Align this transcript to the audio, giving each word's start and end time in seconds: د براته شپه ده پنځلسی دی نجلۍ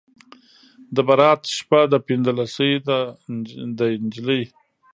د 0.95 0.97
براته 1.07 1.49
شپه 1.57 1.79
ده 1.91 1.97
پنځلسی 2.07 2.71
دی 3.79 3.91
نجلۍ 4.03 4.43